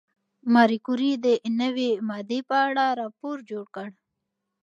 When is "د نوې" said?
1.25-1.89